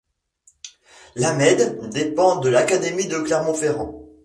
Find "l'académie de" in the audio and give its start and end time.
2.49-3.19